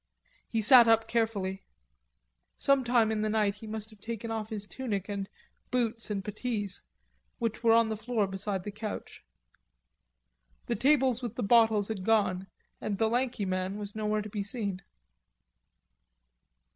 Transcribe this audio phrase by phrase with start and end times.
[0.49, 1.61] He sat up carefully.
[2.57, 5.29] Some time in the night he must have taken off his tunic and
[5.69, 6.81] boots and puttees,
[7.37, 9.23] which were on the floor beside the couch.
[10.65, 12.47] The tables with the bottles had gone
[12.81, 14.81] and the lanky man was nowhere to be seen.